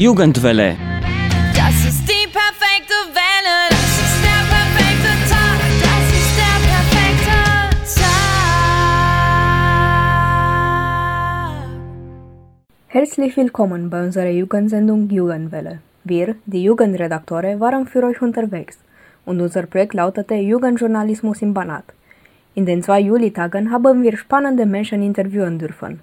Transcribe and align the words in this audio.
Jugendwelle. 0.00 0.78
Das 1.54 1.76
ist 1.84 2.08
die 2.08 2.26
perfekte 2.32 2.98
Welle. 3.12 3.56
Das 3.68 3.92
ist 4.04 4.18
der 4.24 4.42
perfekte 4.54 5.12
Tag. 5.28 5.58
Das 5.88 6.04
ist 6.20 6.32
der 6.40 6.56
perfekte 6.70 7.36
Tag. 8.00 8.24
Herzlich 12.88 13.36
willkommen 13.36 13.90
bei 13.90 14.02
unserer 14.02 14.30
Jugendsendung 14.30 15.10
Jugendwelle. 15.10 15.80
Wir, 16.04 16.36
die 16.46 16.62
Jugendredakteure, 16.62 17.60
waren 17.60 17.86
für 17.86 18.02
euch 18.04 18.22
unterwegs 18.22 18.78
und 19.26 19.42
unser 19.42 19.66
Projekt 19.66 19.92
lautete 19.92 20.36
Jugendjournalismus 20.36 21.42
im 21.42 21.52
Banat. 21.52 21.84
In 22.54 22.64
den 22.64 22.82
zwei 22.82 23.00
Julitagen 23.00 23.70
haben 23.70 24.02
wir 24.02 24.16
spannende 24.16 24.64
Menschen 24.64 25.02
interviewen 25.02 25.58
dürfen. 25.58 26.00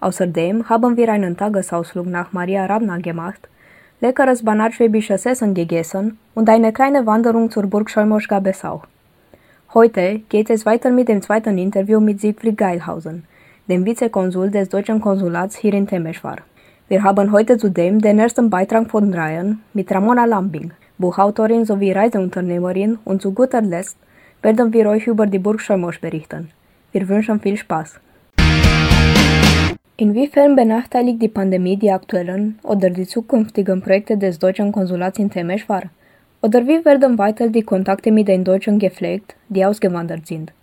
Außerdem 0.00 0.68
haben 0.68 0.96
wir 0.96 1.10
einen 1.10 1.36
Tagesausflug 1.36 2.06
nach 2.06 2.32
Maria 2.32 2.64
Rabna 2.66 2.98
gemacht, 2.98 3.48
leckeres 4.00 4.42
banatschwäbisches 4.42 5.26
Essen 5.26 5.52
gegessen 5.52 6.18
und 6.34 6.48
eine 6.48 6.72
kleine 6.72 7.04
Wanderung 7.04 7.50
zur 7.50 7.66
Burg 7.66 7.90
Scheumoschka-Bessau. 7.90 8.82
Heute 9.74 10.20
geht 10.30 10.48
es 10.48 10.64
weiter 10.64 10.90
mit 10.90 11.08
dem 11.08 11.20
zweiten 11.20 11.58
Interview 11.58 12.00
mit 12.00 12.20
Siegfried 12.20 12.56
Geilhausen, 12.56 13.24
dem 13.68 13.84
Vizekonsul 13.84 14.50
des 14.50 14.70
deutschen 14.70 15.00
Konsulats 15.02 15.56
hier 15.56 15.74
in 15.74 15.86
Temeschwar. 15.86 16.38
Wir 16.88 17.02
haben 17.04 17.30
heute 17.30 17.58
zudem 17.58 18.00
den 18.00 18.18
ersten 18.18 18.48
Beitrag 18.48 18.90
von 18.90 19.12
Dreien 19.12 19.60
mit 19.74 19.92
Ramona 19.92 20.24
Lambing, 20.24 20.72
Buchautorin 20.98 21.64
sowie 21.66 21.92
Reiseunternehmerin 21.92 22.98
und 23.04 23.20
zu 23.22 23.32
guter 23.32 23.60
Letzt 23.60 23.98
werden 24.42 24.72
wir 24.72 24.88
euch 24.88 25.06
über 25.06 25.26
die 25.26 25.38
Burg 25.38 25.60
Scheumosch 25.60 26.00
berichten. 26.00 26.50
Wir 26.90 27.06
wünschen 27.06 27.40
viel 27.40 27.56
Spaß. 27.58 28.00
Inwiefern 30.00 30.56
benachteiligt 30.56 31.20
die 31.20 31.28
Pandemie 31.28 31.76
die 31.76 31.90
aktuellen 31.90 32.58
oder 32.62 32.88
die 32.88 33.06
zukünftigen 33.06 33.82
Projekte 33.82 34.16
des 34.16 34.38
deutschen 34.38 34.72
Konsulats 34.72 35.18
in 35.18 35.28
Temeschwar? 35.28 35.82
Oder 36.40 36.66
wie 36.66 36.82
werden 36.86 37.18
weiter 37.18 37.50
die 37.50 37.62
Kontakte 37.62 38.10
mit 38.10 38.26
den 38.26 38.42
Deutschen 38.42 38.78
gepflegt, 38.78 39.36
die 39.50 39.62
ausgewandert 39.62 40.26
sind? 40.26 40.54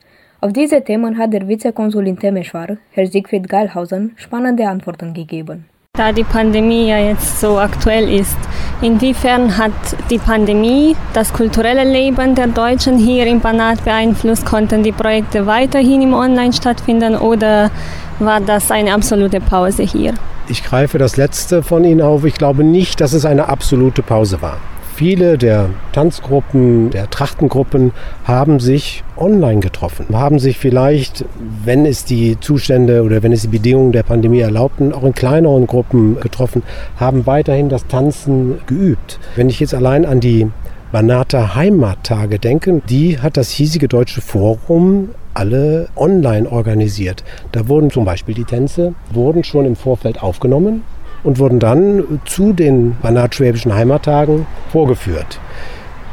Auf 0.42 0.54
diese 0.54 0.84
Themen 0.84 1.20
hat 1.20 1.34
der 1.34 1.48
Vizekonsul 1.48 2.08
in 2.08 2.18
Temeschwar, 2.18 2.78
Herr 2.90 3.06
Siegfried 3.06 3.48
Geilhausen, 3.48 4.14
spannende 4.16 4.68
Antworten 4.68 5.14
gegeben. 5.14 5.66
Da 5.98 6.12
die 6.12 6.24
Pandemie 6.24 6.88
ja 6.88 7.00
jetzt 7.00 7.42
so 7.42 7.58
aktuell 7.58 8.08
ist, 8.08 8.38
inwiefern 8.82 9.58
hat 9.58 9.72
die 10.12 10.20
Pandemie 10.20 10.96
das 11.14 11.34
kulturelle 11.34 11.84
Leben 11.84 12.36
der 12.36 12.46
Deutschen 12.46 13.00
hier 13.00 13.26
im 13.26 13.40
Banat 13.40 13.84
beeinflusst? 13.84 14.46
Konnten 14.46 14.84
die 14.84 14.92
Projekte 14.92 15.48
weiterhin 15.48 16.04
im 16.04 16.14
Online 16.14 16.54
stattfinden 16.54 17.16
oder 17.16 17.72
war 18.20 18.40
das 18.40 18.70
eine 18.70 18.94
absolute 18.94 19.42
Pause 19.42 19.82
hier? 19.82 20.14
Ich 20.48 20.64
greife 20.64 21.00
das 21.00 21.18
letzte 21.18 21.64
von 21.64 21.84
Ihnen 21.84 22.02
auf. 22.02 22.26
Ich 22.26 22.36
glaube 22.36 22.64
nicht, 22.64 23.02
dass 23.02 23.14
es 23.14 23.26
eine 23.26 23.50
absolute 23.50 24.04
Pause 24.04 24.40
war. 24.40 24.60
Viele 24.98 25.38
der 25.38 25.70
Tanzgruppen, 25.92 26.90
der 26.90 27.08
Trachtengruppen 27.08 27.92
haben 28.24 28.60
sich 28.60 29.04
online 29.16 29.60
getroffen, 29.60 30.08
haben 30.12 30.40
sich 30.40 30.58
vielleicht, 30.58 31.24
wenn 31.64 31.86
es 31.86 32.04
die 32.04 32.40
Zustände 32.40 33.04
oder 33.04 33.22
wenn 33.22 33.32
es 33.32 33.44
die 33.44 33.50
Bedingungen 33.50 33.92
der 33.92 34.02
Pandemie 34.02 34.40
erlaubten, 34.40 34.94
auch 34.94 35.04
in 35.04 35.14
kleineren 35.14 35.68
Gruppen 35.68 36.20
getroffen, 36.20 36.64
haben 36.96 37.28
weiterhin 37.28 37.70
das 37.70 37.86
Tanzen 37.86 38.58
geübt. 38.66 39.20
Wenn 39.36 39.50
ich 39.50 39.60
jetzt 39.60 39.76
allein 39.76 40.04
an 40.04 40.20
die 40.20 40.48
Banater 40.92 41.54
Heimattage 41.54 42.40
denke, 42.40 42.82
die 42.90 43.20
hat 43.20 43.38
das 43.38 43.52
hiesige 43.52 43.88
Deutsche 43.88 44.22
Forum 44.22 45.10
alle 45.36 45.90
online 45.96 46.50
organisiert. 46.50 47.24
Da 47.52 47.68
wurden 47.68 47.92
zum 47.92 48.04
Beispiel 48.04 48.34
die 48.34 48.46
Tänze, 48.46 48.96
wurden 49.12 49.44
schon 49.44 49.66
im 49.66 49.76
Vorfeld 49.76 50.24
aufgenommen 50.24 50.82
und 51.28 51.40
wurden 51.40 51.60
dann 51.60 52.22
zu 52.24 52.54
den 52.54 52.96
Banat-Schwäbischen 53.02 53.76
Heimattagen 53.76 54.48
vorgeführt. 54.72 55.42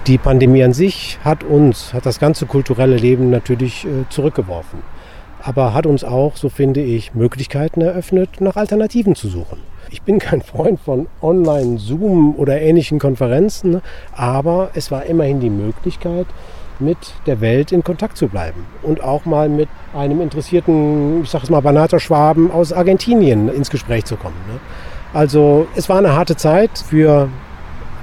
Die 0.09 0.19
Pandemie 0.19 0.65
an 0.65 0.73
sich 0.73 1.21
hat 1.23 1.45
uns, 1.45 1.95
hat 1.95 2.05
das 2.05 2.19
ganze 2.19 2.47
kulturelle 2.47 2.97
Leben 2.97 3.31
natürlich 3.31 3.85
äh, 3.85 4.09
zurückgeworfen. 4.11 4.81
Aber 5.41 5.73
hat 5.73 5.87
uns 5.87 6.03
auch, 6.03 6.35
so 6.35 6.49
finde 6.49 6.81
ich, 6.81 7.15
Möglichkeiten 7.15 7.81
eröffnet, 7.81 8.41
nach 8.41 8.57
Alternativen 8.57 9.15
zu 9.15 9.29
suchen. 9.29 9.59
Ich 9.89 10.03
bin 10.03 10.19
kein 10.19 10.43
Freund 10.43 10.81
von 10.81 11.07
Online-Zoom 11.23 12.35
oder 12.37 12.61
ähnlichen 12.61 12.99
Konferenzen, 12.99 13.83
aber 14.17 14.71
es 14.75 14.91
war 14.91 15.05
immerhin 15.05 15.39
die 15.39 15.51
Möglichkeit, 15.51 16.27
mit 16.81 16.99
der 17.27 17.41
Welt 17.41 17.73
in 17.73 17.85
Kontakt 17.85 18.17
zu 18.17 18.27
bleiben 18.27 18.67
und 18.83 19.03
auch 19.03 19.25
mal 19.27 19.49
mit 19.49 19.69
einem 19.95 20.21
interessierten, 20.21 21.23
ich 21.23 21.31
sage 21.31 21.45
es 21.45 21.51
mal, 21.51 21.61
Banater 21.61 22.01
Schwaben 22.01 22.51
aus 22.51 22.73
Argentinien 22.73 23.49
ins 23.49 23.71
Gespräch 23.71 24.05
zu 24.07 24.17
kommen. 24.17 24.37
Ne? 24.49 24.59
Also 25.15 25.69
es 25.77 25.89
war 25.89 25.99
eine 25.99 26.15
harte 26.15 26.35
Zeit 26.35 26.71
für 26.77 27.29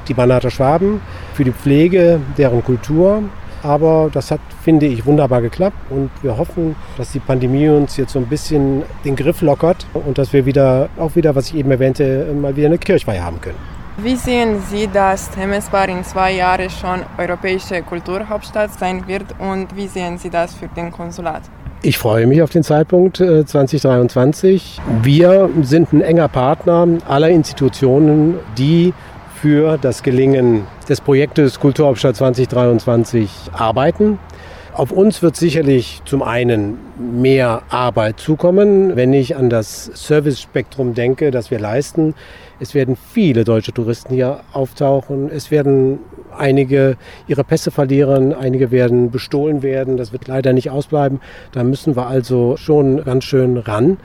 die 0.07 0.13
Banater 0.13 0.49
Schwaben, 0.49 1.01
für 1.33 1.43
die 1.43 1.51
Pflege 1.51 2.21
deren 2.37 2.63
Kultur, 2.63 3.23
aber 3.63 4.09
das 4.11 4.31
hat, 4.31 4.39
finde 4.63 4.85
ich, 4.85 5.05
wunderbar 5.05 5.41
geklappt 5.41 5.75
und 5.89 6.09
wir 6.21 6.37
hoffen, 6.37 6.75
dass 6.97 7.11
die 7.11 7.19
Pandemie 7.19 7.67
uns 7.67 7.97
jetzt 7.97 8.13
so 8.13 8.19
ein 8.19 8.27
bisschen 8.27 8.83
den 9.03 9.17
Griff 9.17 9.41
lockert 9.41 9.85
und 9.93 10.17
dass 10.17 10.31
wir 10.31 10.45
wieder, 10.45 10.87
auch 10.97 11.15
wieder, 11.15 11.35
was 11.35 11.49
ich 11.49 11.55
eben 11.55 11.69
erwähnte, 11.69 12.33
mal 12.33 12.55
wieder 12.55 12.67
eine 12.67 12.77
Kirchweih 12.77 13.19
haben 13.19 13.41
können. 13.41 13.57
Wie 13.97 14.15
sehen 14.15 14.61
Sie, 14.69 14.87
dass 14.87 15.29
Temeswar 15.31 15.89
in 15.89 16.03
zwei 16.05 16.31
Jahren 16.31 16.69
schon 16.69 17.01
europäische 17.17 17.83
Kulturhauptstadt 17.83 18.79
sein 18.79 19.05
wird 19.05 19.35
und 19.37 19.75
wie 19.75 19.87
sehen 19.87 20.17
Sie 20.17 20.29
das 20.29 20.55
für 20.55 20.69
den 20.69 20.91
Konsulat? 20.91 21.41
Ich 21.83 21.97
freue 21.97 22.27
mich 22.27 22.43
auf 22.43 22.51
den 22.51 22.61
Zeitpunkt 22.61 23.17
2023. 23.17 24.79
Wir 25.01 25.49
sind 25.63 25.91
ein 25.91 26.01
enger 26.01 26.27
Partner 26.27 26.87
aller 27.07 27.29
Institutionen, 27.29 28.35
die 28.55 28.93
für 29.41 29.79
das 29.79 30.03
Gelingen 30.03 30.67
des 30.87 31.01
Projektes 31.01 31.59
Kulturhauptstadt 31.59 32.15
2023 32.15 33.31
arbeiten. 33.53 34.19
Auf 34.73 34.91
uns 34.91 35.23
wird 35.23 35.35
sicherlich 35.35 36.03
zum 36.05 36.21
einen 36.21 36.77
mehr 36.99 37.63
Arbeit 37.69 38.19
zukommen, 38.19 38.95
wenn 38.95 39.11
ich 39.11 39.35
an 39.35 39.49
das 39.49 39.85
Servicespektrum 39.85 40.93
denke, 40.93 41.31
das 41.31 41.49
wir 41.49 41.57
leisten. 41.57 42.13
Es 42.59 42.75
werden 42.75 42.95
viele 42.95 43.43
deutsche 43.43 43.73
Touristen 43.73 44.13
hier 44.13 44.41
auftauchen. 44.53 45.31
Es 45.33 45.49
werden 45.49 45.97
einige 46.37 46.97
ihre 47.27 47.43
Pässe 47.43 47.71
verlieren, 47.71 48.33
einige 48.33 48.71
werden 48.71 49.11
bestohlen 49.11 49.63
werden. 49.63 49.97
Das 49.97 50.11
wird 50.11 50.27
leider 50.27 50.53
nicht 50.53 50.69
ausbleiben. 50.69 51.19
Da 51.51 51.63
müssen 51.63 51.95
wir 51.95 52.07
also 52.07 52.57
schon 52.57 53.03
ganz 53.03 53.23
schön 53.23 53.57
ran. 53.57 53.97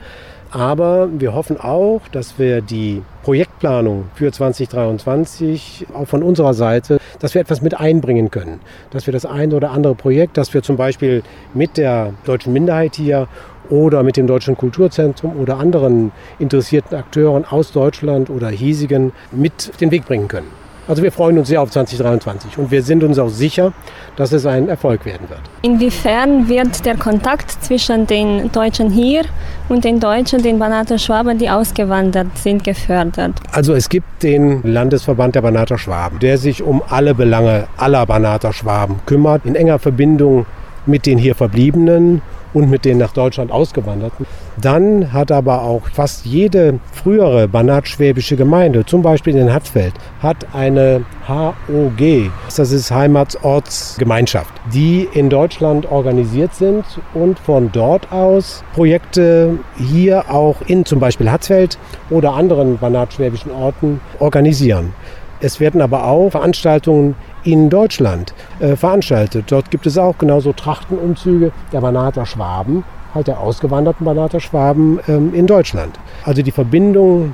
Aber 0.49 1.09
wir 1.11 1.33
hoffen 1.33 1.59
auch, 1.59 2.01
dass 2.11 2.39
wir 2.39 2.61
die 2.61 3.01
Projektplanung 3.23 4.05
für 4.15 4.31
2023 4.31 5.87
auch 5.93 6.07
von 6.07 6.23
unserer 6.23 6.53
Seite, 6.53 6.99
dass 7.19 7.33
wir 7.33 7.41
etwas 7.41 7.61
mit 7.61 7.77
einbringen 7.77 8.31
können. 8.31 8.61
Dass 8.91 9.07
wir 9.07 9.11
das 9.11 9.25
eine 9.25 9.55
oder 9.55 9.71
andere 9.71 9.95
Projekt, 9.95 10.37
das 10.37 10.53
wir 10.53 10.63
zum 10.63 10.77
Beispiel 10.77 11.21
mit 11.53 11.75
der 11.75 12.13
deutschen 12.23 12.53
Minderheit 12.53 12.95
hier 12.95 13.27
oder 13.69 14.03
mit 14.03 14.15
dem 14.15 14.27
Deutschen 14.27 14.55
Kulturzentrum 14.55 15.37
oder 15.37 15.57
anderen 15.57 16.13
interessierten 16.39 16.97
Akteuren 16.97 17.43
aus 17.43 17.73
Deutschland 17.73 18.29
oder 18.29 18.47
hiesigen 18.47 19.11
mit 19.31 19.79
den 19.81 19.91
Weg 19.91 20.05
bringen 20.05 20.29
können. 20.29 20.66
Also 20.87 21.03
wir 21.03 21.11
freuen 21.11 21.37
uns 21.37 21.49
sehr 21.49 21.61
auf 21.61 21.69
2023 21.69 22.57
und 22.57 22.71
wir 22.71 22.81
sind 22.81 23.03
uns 23.03 23.19
auch 23.19 23.27
sicher, 23.27 23.73
dass 24.15 24.31
es 24.31 24.45
ein 24.45 24.69
Erfolg 24.69 25.05
werden 25.05 25.29
wird. 25.29 25.41
Inwiefern 25.61 26.47
wird 26.47 26.85
der 26.85 26.95
Kontakt 26.95 27.51
zwischen 27.63 28.07
den 28.07 28.51
Deutschen 28.53 28.89
hier 28.89 29.23
und 29.67 29.83
den 29.83 29.99
Deutschen, 29.99 30.41
den 30.41 30.59
Banater 30.59 30.97
Schwaben, 30.97 31.37
die 31.37 31.49
ausgewandert 31.49 32.37
sind, 32.37 32.63
gefördert? 32.63 33.33
Also 33.51 33.73
es 33.73 33.89
gibt 33.89 34.23
den 34.23 34.63
Landesverband 34.63 35.35
der 35.35 35.41
Banater 35.41 35.77
Schwaben, 35.77 36.19
der 36.19 36.37
sich 36.37 36.63
um 36.63 36.81
alle 36.87 37.13
Belange 37.13 37.67
aller 37.75 38.05
Banater 38.05 38.53
Schwaben 38.53 39.01
kümmert, 39.05 39.45
in 39.45 39.55
enger 39.55 39.79
Verbindung 39.79 40.45
mit 40.85 41.05
den 41.05 41.17
hier 41.17 41.35
Verbliebenen 41.35 42.21
und 42.57 42.71
mit 42.71 42.85
den 42.85 42.97
nach 42.97 43.13
Deutschland 43.13 43.51
ausgewanderten. 43.51 44.25
Dann 44.59 45.13
hat 45.13 45.31
aber 45.31 45.61
auch 45.61 45.83
fast 45.93 46.25
jede 46.25 46.79
frühere 46.91 47.47
banatschwäbische 47.47 48.35
Gemeinde, 48.35 48.83
zum 48.83 49.03
Beispiel 49.03 49.35
in 49.37 49.53
Hattfeld, 49.53 49.93
hat 50.23 50.47
eine 50.53 51.05
HOG, 51.27 52.31
das 52.55 52.71
ist 52.71 52.89
Heimatsortsgemeinschaft, 52.89 54.51
die 54.73 55.07
in 55.13 55.29
Deutschland 55.29 55.91
organisiert 55.91 56.55
sind 56.55 56.83
und 57.13 57.37
von 57.37 57.71
dort 57.71 58.11
aus 58.11 58.63
Projekte 58.73 59.59
hier 59.77 60.31
auch 60.31 60.61
in 60.65 60.83
zum 60.83 60.99
Beispiel 60.99 61.29
Hatzfeld 61.29 61.77
oder 62.09 62.33
anderen 62.33 62.79
banatschwäbischen 62.79 63.51
Orten 63.51 64.01
organisieren. 64.17 64.93
Es 65.39 65.59
werden 65.59 65.81
aber 65.81 66.05
auch 66.05 66.31
Veranstaltungen 66.31 67.15
in 67.47 67.69
Deutschland 67.69 68.33
äh, 68.59 68.75
veranstaltet. 68.75 69.45
Dort 69.47 69.71
gibt 69.71 69.87
es 69.87 69.97
auch 69.97 70.17
genauso 70.17 70.51
Trachtenumzüge 70.51 71.53
der 71.71 71.79
Banater 71.79 72.25
Schwaben, 72.25 72.83
halt 73.15 73.27
der 73.27 73.39
ausgewanderten 73.39 74.05
Banater 74.05 74.41
Schwaben 74.41 74.99
ähm, 75.07 75.33
in 75.33 75.47
Deutschland. 75.47 75.97
Also 76.25 76.41
die 76.41 76.51
Verbindung 76.51 77.33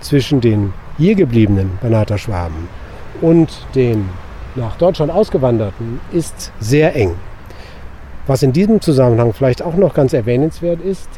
zwischen 0.00 0.40
den 0.40 0.72
hier 0.98 1.14
gebliebenen 1.14 1.78
Banater 1.80 2.18
Schwaben 2.18 2.68
und 3.20 3.50
den 3.76 4.08
nach 4.56 4.76
Deutschland 4.76 5.12
ausgewanderten 5.12 6.00
ist 6.10 6.50
sehr 6.58 6.96
eng. 6.96 7.14
Was 8.26 8.42
in 8.42 8.52
diesem 8.52 8.80
Zusammenhang 8.80 9.32
vielleicht 9.32 9.62
auch 9.62 9.76
noch 9.76 9.94
ganz 9.94 10.12
erwähnenswert 10.12 10.80
ist, 10.80 11.08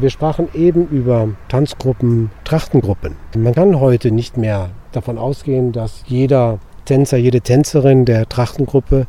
Wir 0.00 0.10
sprachen 0.10 0.48
eben 0.54 0.88
über 0.88 1.28
Tanzgruppen, 1.48 2.32
Trachtengruppen. 2.42 3.14
Man 3.36 3.54
kann 3.54 3.78
heute 3.78 4.10
nicht 4.10 4.36
mehr 4.36 4.70
davon 4.90 5.18
ausgehen, 5.18 5.70
dass 5.70 6.02
jeder 6.06 6.58
Tänzer, 6.84 7.16
jede 7.16 7.40
Tänzerin 7.40 8.04
der 8.04 8.28
Trachtengruppe 8.28 9.06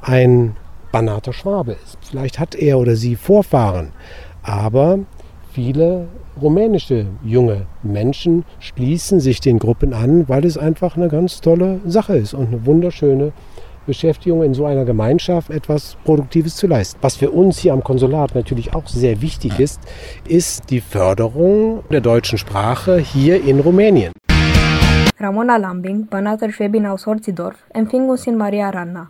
ein 0.00 0.56
Banater 0.92 1.32
Schwabe 1.32 1.72
ist. 1.72 1.98
Vielleicht 2.02 2.38
hat 2.38 2.54
er 2.54 2.78
oder 2.78 2.96
sie 2.96 3.16
Vorfahren, 3.16 3.92
aber 4.42 5.00
viele 5.52 6.08
rumänische 6.40 7.06
junge 7.24 7.66
Menschen 7.82 8.44
schließen 8.60 9.20
sich 9.20 9.40
den 9.40 9.58
Gruppen 9.58 9.92
an, 9.92 10.28
weil 10.28 10.44
es 10.44 10.58
einfach 10.58 10.96
eine 10.96 11.08
ganz 11.08 11.40
tolle 11.40 11.80
Sache 11.84 12.16
ist 12.16 12.34
und 12.34 12.48
eine 12.48 12.66
wunderschöne 12.66 13.32
Beschäftigung 13.86 14.42
in 14.42 14.52
so 14.52 14.66
einer 14.66 14.84
Gemeinschaft 14.84 15.50
etwas 15.50 15.96
Produktives 16.04 16.56
zu 16.56 16.66
leisten. 16.66 16.98
Was 17.02 17.16
für 17.16 17.30
uns 17.30 17.58
hier 17.58 17.72
am 17.72 17.84
Konsulat 17.84 18.34
natürlich 18.34 18.74
auch 18.74 18.86
sehr 18.88 19.22
wichtig 19.22 19.60
ist, 19.60 19.80
ist 20.28 20.70
die 20.70 20.80
Förderung 20.80 21.84
der 21.90 22.00
deutschen 22.00 22.36
Sprache 22.36 22.98
hier 22.98 23.42
in 23.42 23.60
Rumänien. 23.60 24.12
Ramona 25.18 25.56
Lambing, 25.56 26.06
Banater 26.10 26.52
Schwäbin 26.52 26.84
aus 26.84 27.06
Horzidorf, 27.06 27.56
empfing 27.72 28.06
uns 28.06 28.26
in 28.26 28.36
Maria 28.36 28.68
Ranna. 28.68 29.08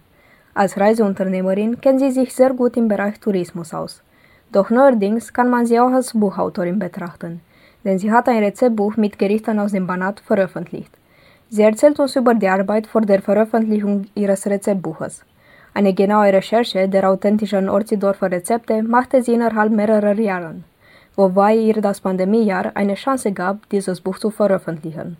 Als 0.54 0.78
Reiseunternehmerin 0.78 1.80
kennt 1.80 1.98
sie 1.98 2.12
sich 2.12 2.32
sehr 2.32 2.50
gut 2.54 2.76
im 2.76 2.86
Bereich 2.86 3.18
Tourismus 3.18 3.74
aus. 3.74 4.04
Doch 4.52 4.70
neuerdings 4.70 5.32
kann 5.32 5.50
man 5.50 5.66
sie 5.66 5.80
auch 5.80 5.90
als 5.90 6.12
Buchautorin 6.12 6.78
betrachten, 6.78 7.40
denn 7.84 7.98
sie 7.98 8.12
hat 8.12 8.28
ein 8.28 8.38
Rezeptbuch 8.38 8.96
mit 8.96 9.18
Gerichten 9.18 9.58
aus 9.58 9.72
dem 9.72 9.88
Banat 9.88 10.20
veröffentlicht. 10.20 10.92
Sie 11.48 11.62
erzählt 11.62 11.98
uns 11.98 12.14
über 12.14 12.34
die 12.34 12.48
Arbeit 12.48 12.86
vor 12.86 13.00
der 13.00 13.20
Veröffentlichung 13.20 14.06
ihres 14.14 14.46
Rezeptbuches. 14.46 15.24
Eine 15.74 15.92
genaue 15.92 16.32
Recherche 16.32 16.88
der 16.88 17.10
authentischen 17.10 17.68
Orzidorfer 17.68 18.30
Rezepte 18.30 18.80
machte 18.84 19.24
sie 19.24 19.34
innerhalb 19.34 19.72
mehrerer 19.72 20.14
Jahren, 20.14 20.62
wobei 21.16 21.56
ihr 21.56 21.80
das 21.80 22.00
Pandemiejahr 22.00 22.70
eine 22.76 22.94
Chance 22.94 23.32
gab, 23.32 23.68
dieses 23.70 24.00
Buch 24.00 24.20
zu 24.20 24.30
veröffentlichen. 24.30 25.16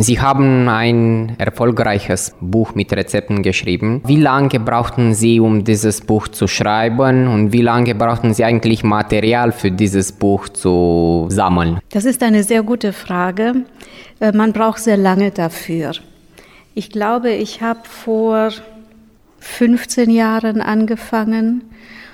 Sie 0.00 0.20
haben 0.20 0.68
ein 0.68 1.34
erfolgreiches 1.38 2.32
Buch 2.40 2.76
mit 2.76 2.92
Rezepten 2.92 3.42
geschrieben. 3.42 4.00
Wie 4.06 4.20
lange 4.20 4.60
brauchten 4.60 5.12
Sie, 5.12 5.40
um 5.40 5.64
dieses 5.64 6.00
Buch 6.02 6.28
zu 6.28 6.46
schreiben 6.46 7.26
und 7.26 7.52
wie 7.52 7.62
lange 7.62 7.96
brauchten 7.96 8.32
Sie 8.32 8.44
eigentlich 8.44 8.84
Material 8.84 9.50
für 9.50 9.72
dieses 9.72 10.12
Buch 10.12 10.48
zu 10.48 11.26
sammeln? 11.30 11.80
Das 11.90 12.04
ist 12.04 12.22
eine 12.22 12.44
sehr 12.44 12.62
gute 12.62 12.92
Frage. 12.92 13.64
Äh, 14.20 14.30
man 14.30 14.52
braucht 14.52 14.78
sehr 14.78 14.96
lange 14.96 15.32
dafür. 15.32 15.92
Ich 16.74 16.90
glaube, 16.90 17.30
ich 17.30 17.60
habe 17.60 17.80
vor 17.82 18.50
15 19.40 20.10
Jahren 20.10 20.60
angefangen. 20.60 21.64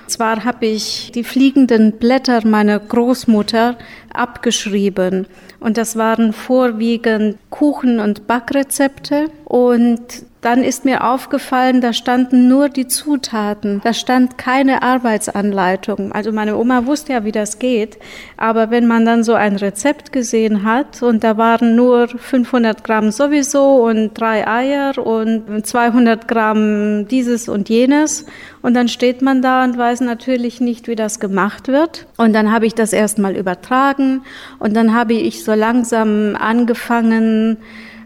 Zwar 0.07 0.43
habe 0.43 0.65
ich 0.65 1.11
die 1.13 1.23
fliegenden 1.23 1.93
Blätter 1.93 2.45
meiner 2.47 2.79
Großmutter 2.79 3.77
abgeschrieben 4.11 5.27
und 5.65 5.77
das 5.77 5.95
waren 5.95 6.31
vorwiegend 6.31 7.39
Kuchen- 7.49 7.99
und 7.99 8.27
Backrezepte. 8.27 9.31
Und 9.45 9.97
dann 10.45 10.63
ist 10.63 10.85
mir 10.85 11.03
aufgefallen, 11.03 11.81
da 11.81 11.91
standen 11.91 12.47
nur 12.47 12.69
die 12.69 12.87
Zutaten. 12.87 13.81
Da 13.83 13.93
stand 13.93 14.37
keine 14.37 14.83
Arbeitsanleitung. 14.83 16.11
Also 16.11 16.31
meine 16.31 16.55
Oma 16.57 16.85
wusste 16.85 17.13
ja, 17.13 17.25
wie 17.25 17.31
das 17.31 17.57
geht. 17.57 17.97
Aber 18.37 18.69
wenn 18.69 18.85
man 18.85 19.05
dann 19.05 19.23
so 19.23 19.33
ein 19.33 19.55
Rezept 19.55 20.11
gesehen 20.11 20.63
hat 20.63 21.01
und 21.01 21.23
da 21.23 21.37
waren 21.37 21.75
nur 21.75 22.07
500 22.07 22.83
Gramm 22.83 23.09
sowieso 23.09 23.83
und 23.87 24.13
drei 24.13 24.47
Eier 24.47 24.95
und 24.99 25.65
200 25.65 26.27
Gramm 26.27 27.07
dieses 27.07 27.49
und 27.49 27.67
jenes 27.69 28.27
und 28.61 28.75
dann 28.75 28.87
steht 28.87 29.23
man 29.23 29.41
da 29.41 29.63
und 29.63 29.79
weiß 29.79 30.01
natürlich 30.01 30.61
nicht, 30.61 30.87
wie 30.87 30.95
das 30.95 31.19
gemacht 31.19 31.69
wird. 31.69 32.05
Und 32.17 32.33
dann 32.33 32.51
habe 32.51 32.67
ich 32.67 32.75
das 32.75 32.93
erstmal 32.93 33.35
übertragen 33.35 34.21
und 34.59 34.75
dann 34.75 34.93
habe 34.93 35.13
ich 35.13 35.43
so 35.43 35.55
langsam 35.55 36.35
angefangen, 36.35 37.57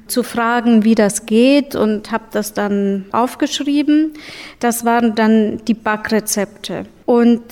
zu 0.09 0.23
fragen, 0.23 0.83
wie 0.83 0.95
das 0.95 1.25
geht 1.25 1.75
und 1.75 2.11
habe 2.11 2.25
das 2.31 2.53
dann 2.53 3.05
aufgeschrieben. 3.11 4.13
Das 4.59 4.85
waren 4.85 5.15
dann 5.15 5.61
die 5.65 5.73
Backrezepte. 5.73 6.85
Und 7.05 7.43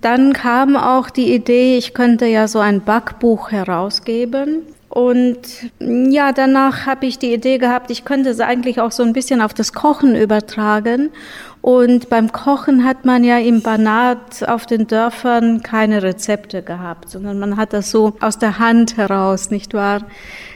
dann 0.00 0.32
kam 0.32 0.76
auch 0.76 1.10
die 1.10 1.34
Idee, 1.34 1.78
ich 1.78 1.94
könnte 1.94 2.26
ja 2.26 2.46
so 2.46 2.58
ein 2.58 2.82
Backbuch 2.82 3.50
herausgeben. 3.50 4.62
Und 4.88 5.38
ja, 5.80 6.32
danach 6.32 6.86
habe 6.86 7.06
ich 7.06 7.18
die 7.18 7.32
Idee 7.34 7.58
gehabt, 7.58 7.90
ich 7.90 8.04
könnte 8.04 8.30
es 8.30 8.38
eigentlich 8.38 8.80
auch 8.80 8.92
so 8.92 9.02
ein 9.02 9.12
bisschen 9.12 9.40
auf 9.40 9.52
das 9.52 9.72
Kochen 9.72 10.14
übertragen. 10.14 11.10
Und 11.64 12.10
beim 12.10 12.30
Kochen 12.30 12.84
hat 12.84 13.06
man 13.06 13.24
ja 13.24 13.38
im 13.38 13.62
Banat 13.62 14.46
auf 14.46 14.66
den 14.66 14.86
Dörfern 14.86 15.62
keine 15.62 16.02
Rezepte 16.02 16.60
gehabt, 16.60 17.08
sondern 17.08 17.38
man 17.38 17.56
hat 17.56 17.72
das 17.72 17.90
so 17.90 18.12
aus 18.20 18.38
der 18.38 18.58
Hand 18.58 18.98
heraus, 18.98 19.50
nicht 19.50 19.72
wahr? 19.72 20.02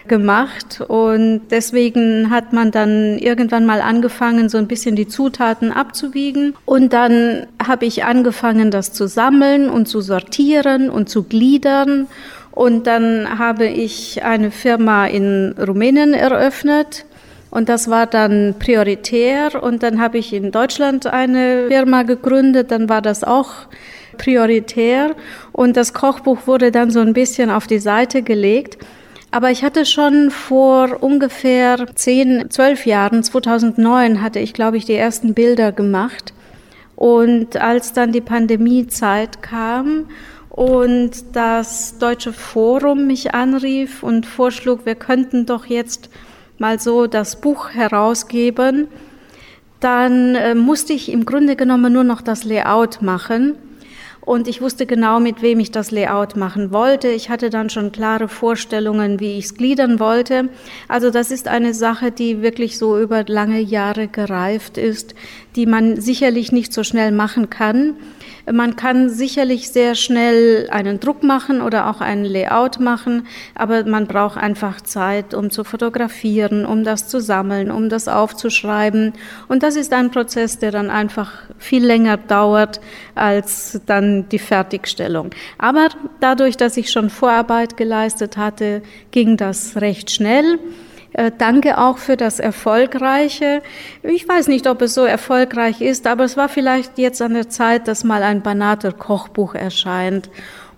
gemacht. 0.07 0.83
Und 0.87 1.49
deswegen 1.51 2.31
hat 2.31 2.53
man 2.53 2.73
dann 2.73 3.19
irgendwann 3.19 3.65
mal 3.65 3.81
angefangen, 3.81 4.49
so 4.49 4.59
ein 4.59 4.67
bisschen 4.67 4.97
die 4.97 5.07
Zutaten 5.07 5.71
abzuwiegen. 5.71 6.55
Und 6.65 6.93
dann 6.93 7.47
habe 7.67 7.87
ich 7.87 8.05
angefangen, 8.05 8.71
das 8.71 8.93
zu 8.93 9.07
sammeln 9.07 9.71
und 9.71 9.87
zu 9.87 10.01
sortieren 10.01 10.91
und 10.91 11.09
zu 11.09 11.25
gliedern. 11.25 12.07
Und 12.51 12.87
dann 12.87 13.39
habe 13.39 13.67
ich 13.67 14.25
eine 14.25 14.51
Firma 14.51 15.07
in 15.07 15.55
Rumänien 15.59 16.13
eröffnet 16.13 17.07
und 17.51 17.69
das 17.69 17.89
war 17.89 18.07
dann 18.07 18.57
prioritär 18.59 19.63
und 19.63 19.83
dann 19.83 20.01
habe 20.01 20.19
ich 20.19 20.33
in 20.33 20.51
Deutschland 20.51 21.07
eine 21.07 21.69
Firma 21.69 22.03
gegründet, 22.03 22.71
dann 22.71 22.89
war 22.89 23.03
das 23.03 23.25
auch 23.25 23.51
prioritär 24.19 25.15
und 25.53 25.77
das 25.77 25.95
Kochbuch 25.95 26.47
wurde 26.47 26.71
dann 26.71 26.91
so 26.91 27.01
ein 27.01 27.15
bisschen 27.15 27.51
auf 27.51 27.67
die 27.67 27.79
Seite 27.79 28.23
gelegt. 28.23 28.79
Aber 29.31 29.51
ich 29.51 29.63
hatte 29.63 29.85
schon 29.85 30.31
vor 30.31 31.03
ungefähr 31.03 31.87
zehn, 31.95 32.51
zwölf 32.51 32.87
Jahren, 32.87 33.23
2009, 33.23 34.23
hatte 34.23 34.39
ich, 34.39 34.55
glaube 34.55 34.79
ich, 34.79 34.87
die 34.87 34.95
ersten 34.95 35.35
Bilder 35.35 35.71
gemacht. 35.71 36.33
Und 36.97 37.57
als 37.57 37.93
dann 37.93 38.11
die 38.11 38.23
Pandemiezeit 38.23 39.43
kam 39.43 40.07
und 40.49 41.11
das 41.35 41.99
Deutsche 41.99 42.33
Forum 42.33 43.07
mich 43.07 43.35
anrief 43.35 44.03
und 44.03 44.27
vorschlug, 44.27 44.87
wir 44.87 44.95
könnten 44.95 45.47
doch 45.47 45.67
jetzt 45.67 46.09
mal 46.59 46.79
so 46.79 47.07
das 47.07 47.41
Buch 47.41 47.71
herausgeben, 47.71 48.89
dann 49.81 50.35
äh, 50.35 50.55
musste 50.55 50.93
ich 50.93 51.11
im 51.11 51.25
Grunde 51.25 51.57
genommen 51.57 51.93
nur 51.93 52.05
noch 52.05 52.21
das 52.21 52.45
Layout 52.45 53.01
machen 53.01 53.57
und 54.29 54.47
ich 54.47 54.61
wusste 54.61 54.85
genau, 54.85 55.21
mit 55.21 55.41
wem 55.41 55.59
ich 55.59 55.71
das 55.71 55.91
Layout 55.91 56.37
machen 56.37 56.71
wollte. 56.71 57.09
Ich 57.09 57.31
hatte 57.31 57.49
dann 57.49 57.71
schon 57.71 57.93
klare 57.93 58.29
Vorstellungen, 58.29 59.21
wie 59.21 59.39
ich 59.39 59.47
es 59.47 59.55
gliedern 59.55 60.01
wollte. 60.01 60.51
Also 60.87 61.09
das 61.09 61.31
ist 61.31 61.49
eine 61.49 61.73
Sache, 61.73 62.11
die 62.11 62.43
wirklich 62.43 62.77
so 62.77 63.01
über 63.01 63.25
lange 63.27 63.59
Jahre 63.61 64.07
gereift 64.07 64.77
ist, 64.77 65.15
die 65.57 65.65
man 65.65 65.99
sicherlich 65.99 66.53
nicht 66.53 66.75
so 66.75 66.85
schnell 66.85 67.11
machen 67.11 67.49
kann. 67.49 67.95
Man 68.53 68.77
kann 68.77 69.11
sicherlich 69.11 69.71
sehr 69.71 69.95
schnell 69.95 70.69
einen 70.71 71.01
Druck 71.01 71.23
machen 71.23 71.61
oder 71.61 71.91
auch 71.91 72.01
ein 72.01 72.25
Layout 72.25 72.81
machen, 72.81 73.27
aber 73.55 73.85
man 73.85 74.07
braucht 74.07 74.39
einfach 74.39 74.81
Zeit, 74.81 75.35
um 75.35 75.51
zu 75.51 75.65
fotografieren, 75.65 76.65
um 76.65 76.85
das 76.85 77.09
zu 77.09 77.21
sammeln, 77.21 77.71
um 77.71 77.89
das 77.89 78.09
aufzuschreiben. 78.09 79.13
Und 79.49 79.63
das 79.63 79.77
ist 79.77 79.93
ein 79.93 80.11
Prozess, 80.11 80.59
der 80.59 80.71
dann 80.71 80.91
einfach 80.91 81.33
viel 81.59 81.85
länger 81.85 82.17
dauert 82.17 82.81
als 83.15 83.81
dann 83.87 84.29
die 84.29 84.39
Fertigstellung. 84.39 85.31
Aber 85.59 85.89
dadurch, 86.21 86.57
dass 86.57 86.77
ich 86.77 86.91
schon 86.91 87.11
Vorarbeit 87.11 87.77
geleistet 87.77 88.37
hatte, 88.37 88.83
ging 89.11 89.37
das 89.37 89.77
recht 89.77 90.11
schnell. 90.11 90.59
Äh, 91.19 91.33
danke 91.37 91.79
auch 91.79 91.99
für 91.99 92.17
das 92.17 92.39
Erfolgreiche. 92.39 93.61
Ich 94.05 94.29
weiß 94.29 94.47
nicht, 94.47 94.69
ob 94.69 94.83
es 94.83 94.95
so 94.95 95.05
erfolgreich 95.05 95.81
ist, 95.81 96.07
aber 96.07 96.23
es 96.23 96.37
war 96.37 96.49
vielleicht 96.49 96.97
jetzt 96.97 97.21
an 97.21 97.35
der 97.35 97.49
Zeit, 97.49 97.89
dass 97.89 98.05
mal 98.05 98.23
ein 98.23 98.41
Banater 98.41 98.93
Kochbuch 98.93 99.57
erscheint. 99.57 100.31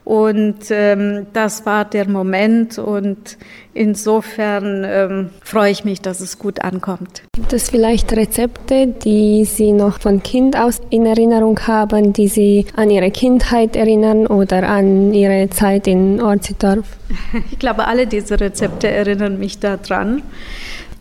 Und 0.04 0.70
ähm, 0.70 1.26
das 1.32 1.66
war 1.66 1.84
der 1.84 2.08
Moment 2.08 2.78
und 2.78 3.36
insofern 3.74 4.84
ähm, 4.84 5.30
freue 5.42 5.70
ich 5.70 5.84
mich, 5.84 6.00
dass 6.00 6.20
es 6.20 6.38
gut 6.38 6.62
ankommt. 6.62 7.22
Gibt 7.32 7.52
es 7.52 7.70
vielleicht 7.70 8.12
Rezepte, 8.12 8.88
die 8.88 9.44
Sie 9.44 9.72
noch 9.72 10.00
von 10.00 10.22
Kind 10.22 10.56
aus 10.56 10.80
in 10.90 11.06
Erinnerung 11.06 11.60
haben, 11.66 12.12
die 12.12 12.28
Sie 12.28 12.66
an 12.74 12.90
Ihre 12.90 13.10
Kindheit 13.10 13.76
erinnern 13.76 14.26
oder 14.26 14.68
an 14.68 15.12
Ihre 15.14 15.48
Zeit 15.50 15.86
in 15.86 16.20
Orzitorf? 16.20 16.86
Ich 17.50 17.58
glaube, 17.58 17.86
alle 17.86 18.06
diese 18.06 18.40
Rezepte 18.40 18.88
erinnern 18.88 19.38
mich 19.38 19.58
daran. 19.58 20.22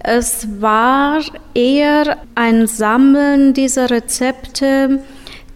Es 0.01 0.47
war 0.61 1.19
eher 1.53 2.17
ein 2.33 2.67
Sammeln 2.67 3.53
dieser 3.53 3.89
Rezepte, 3.89 4.99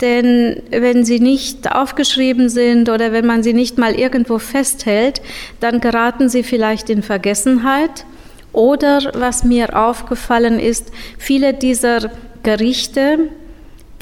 denn 0.03 0.62
wenn 0.69 1.05
sie 1.05 1.22
nicht 1.22 1.74
aufgeschrieben 1.74 2.50
sind 2.50 2.89
oder 2.89 3.13
wenn 3.13 3.25
man 3.25 3.41
sie 3.41 3.53
nicht 3.53 3.77
mal 3.77 3.95
irgendwo 3.95 4.38
festhält, 4.38 5.22
dann 5.62 5.79
geraten 5.79 6.27
sie 6.27 6.43
vielleicht 6.43 6.89
in 6.89 7.01
Vergessenheit. 7.01 8.05
Oder 8.51 9.12
was 9.15 9.45
mir 9.45 9.75
aufgefallen 9.75 10.60
ist, 10.60 10.91
viele 11.17 11.53
dieser 11.53 12.12
Gerichte, 12.43 13.29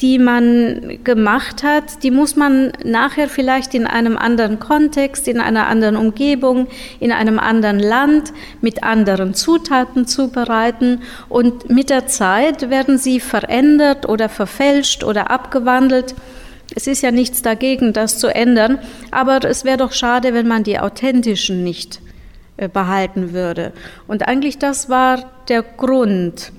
die 0.02 0.18
man 0.18 0.98
gemacht 1.04 1.62
hat, 1.62 2.02
die 2.02 2.10
muss 2.10 2.34
man 2.34 2.72
nachher 2.84 3.28
vielleicht 3.28 3.72
in 3.72 3.86
einem 3.86 4.18
anderen 4.18 4.58
Kontext, 4.58 5.28
in 5.28 5.40
einer 5.40 5.68
anderen 5.68 5.96
Umgebung, 5.96 6.66
in 6.98 7.12
einem 7.12 7.38
anderen 7.38 7.78
Land 7.78 8.32
mit 8.60 8.82
anderen 8.82 9.32
Zutaten 9.32 10.08
zubereiten 10.08 11.02
und 11.28 11.70
mit 11.70 11.88
der 11.88 12.08
Zeit 12.08 12.68
werden 12.68 12.98
sie 12.98 13.20
verändert 13.20 14.08
oder 14.08 14.28
verfälscht 14.28 15.04
oder 15.04 15.30
abgewandelt. 15.30 16.16
Es 16.74 16.88
ist 16.88 17.02
ja 17.02 17.12
nichts 17.12 17.42
dagegen, 17.42 17.92
das 17.92 18.18
zu 18.18 18.26
ändern, 18.26 18.78
aber 19.12 19.44
es 19.44 19.64
wäre 19.64 19.76
doch 19.76 19.92
schade, 19.92 20.34
wenn 20.34 20.48
man 20.48 20.64
die 20.64 20.80
authentischen 20.80 21.62
nicht 21.62 22.00
äh, 22.56 22.68
behalten 22.68 23.32
würde. 23.32 23.72
Und 24.08 24.26
eigentlich 24.26 24.58
das 24.58 24.88
war 24.88 25.30
der 25.48 25.62
Grund, 25.62 26.52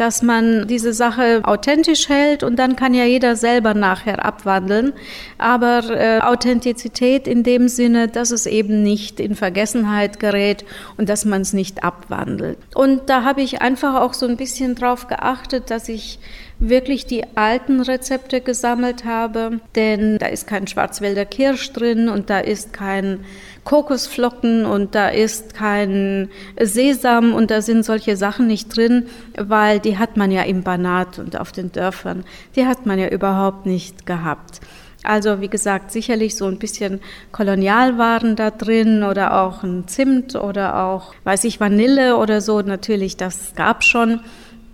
dass 0.00 0.22
man 0.22 0.66
diese 0.66 0.94
Sache 0.94 1.42
authentisch 1.44 2.08
hält 2.08 2.42
und 2.42 2.56
dann 2.58 2.74
kann 2.74 2.94
ja 2.94 3.04
jeder 3.04 3.36
selber 3.36 3.74
nachher 3.74 4.24
abwandeln. 4.24 4.94
Aber 5.36 5.82
äh, 5.90 6.20
Authentizität 6.20 7.28
in 7.28 7.42
dem 7.42 7.68
Sinne, 7.68 8.08
dass 8.08 8.30
es 8.30 8.46
eben 8.46 8.82
nicht 8.82 9.20
in 9.20 9.34
Vergessenheit 9.34 10.18
gerät 10.18 10.64
und 10.96 11.10
dass 11.10 11.26
man 11.26 11.42
es 11.42 11.52
nicht 11.52 11.84
abwandelt. 11.84 12.56
Und 12.74 13.10
da 13.10 13.24
habe 13.24 13.42
ich 13.42 13.60
einfach 13.60 14.00
auch 14.00 14.14
so 14.14 14.26
ein 14.26 14.38
bisschen 14.38 14.74
drauf 14.74 15.06
geachtet, 15.06 15.70
dass 15.70 15.90
ich 15.90 16.18
wirklich 16.60 17.06
die 17.06 17.24
alten 17.36 17.80
Rezepte 17.80 18.40
gesammelt 18.40 19.04
habe, 19.04 19.60
denn 19.74 20.18
da 20.18 20.26
ist 20.26 20.46
kein 20.46 20.66
Schwarzwälder 20.66 21.24
Kirsch 21.24 21.72
drin 21.72 22.08
und 22.08 22.30
da 22.30 22.38
ist 22.38 22.72
kein 22.72 23.20
Kokosflocken 23.64 24.64
und 24.64 24.94
da 24.94 25.08
ist 25.08 25.54
kein 25.54 26.30
Sesam 26.60 27.34
und 27.34 27.50
da 27.50 27.62
sind 27.62 27.84
solche 27.84 28.16
Sachen 28.16 28.46
nicht 28.46 28.74
drin, 28.76 29.06
weil 29.36 29.80
die 29.80 29.98
hat 29.98 30.16
man 30.16 30.30
ja 30.30 30.42
im 30.42 30.62
Banat 30.62 31.18
und 31.18 31.38
auf 31.38 31.52
den 31.52 31.72
Dörfern, 31.72 32.24
die 32.56 32.66
hat 32.66 32.86
man 32.86 32.98
ja 32.98 33.08
überhaupt 33.08 33.66
nicht 33.66 34.06
gehabt. 34.06 34.60
Also 35.02 35.40
wie 35.40 35.48
gesagt, 35.48 35.92
sicherlich 35.92 36.36
so 36.36 36.46
ein 36.46 36.58
bisschen 36.58 37.00
Kolonialwaren 37.32 38.36
da 38.36 38.50
drin 38.50 39.02
oder 39.02 39.40
auch 39.40 39.62
ein 39.62 39.88
Zimt 39.88 40.34
oder 40.36 40.84
auch, 40.84 41.14
weiß 41.24 41.44
ich, 41.44 41.58
Vanille 41.58 42.16
oder 42.16 42.40
so, 42.40 42.60
natürlich, 42.60 43.16
das 43.16 43.54
gab 43.54 43.82
schon 43.84 44.20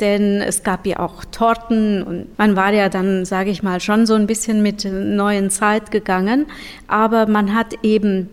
denn 0.00 0.43
es 0.43 0.62
gab 0.62 0.87
ja 0.87 0.99
auch 1.00 1.25
Torten 1.25 2.02
und 2.02 2.38
man 2.38 2.57
war 2.57 2.73
ja 2.73 2.88
dann, 2.88 3.25
sage 3.25 3.50
ich 3.50 3.62
mal, 3.62 3.81
schon 3.81 4.07
so 4.07 4.14
ein 4.14 4.26
bisschen 4.26 4.62
mit 4.62 4.85
neuen 4.85 5.50
Zeit 5.50 5.90
gegangen, 5.90 6.47
aber 6.87 7.26
man 7.26 7.55
hat 7.55 7.83
eben 7.83 8.28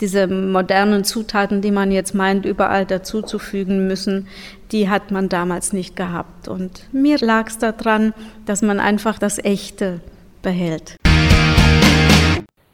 diese 0.00 0.26
modernen 0.26 1.04
Zutaten, 1.04 1.62
die 1.62 1.70
man 1.70 1.90
jetzt 1.90 2.14
meint, 2.14 2.44
überall 2.44 2.84
dazuzufügen 2.84 3.86
müssen, 3.86 4.28
die 4.72 4.88
hat 4.88 5.10
man 5.10 5.28
damals 5.28 5.72
nicht 5.72 5.96
gehabt. 5.96 6.48
Und 6.48 6.88
mir 6.92 7.18
lag 7.18 7.48
es 7.48 7.58
daran, 7.58 8.12
dass 8.44 8.62
man 8.62 8.80
einfach 8.80 9.18
das 9.18 9.38
Echte 9.38 10.00
behält. 10.42 10.96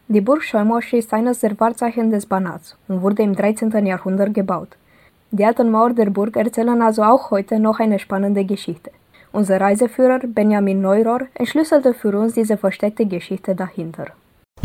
Die 0.08 0.20
Burg 0.20 0.42
Scheumosch 0.42 0.92
ist 0.92 1.12
eines 1.14 1.40
der 1.40 1.58
Wahrzeichen 1.58 2.10
des 2.10 2.26
Banats 2.26 2.76
und 2.88 3.00
wurde 3.02 3.22
im 3.22 3.34
13. 3.34 3.86
Jahrhundert 3.86 4.34
gebaut. 4.34 4.76
Die 5.30 5.44
alten 5.44 5.70
Mauern 5.70 5.96
der 5.96 6.10
Burg 6.10 6.36
erzählen 6.36 6.82
also 6.82 7.02
auch 7.02 7.30
heute 7.30 7.58
noch 7.58 7.80
eine 7.80 7.98
spannende 7.98 8.44
Geschichte. 8.44 8.90
Unser 9.32 9.58
Reiseführer 9.62 10.18
Benjamin 10.26 10.82
Neurohr 10.82 11.22
entschlüsselte 11.32 11.94
für 11.94 12.14
uns 12.18 12.34
diese 12.34 12.58
versteckte 12.58 13.06
Geschichte 13.06 13.54
dahinter. 13.54 14.08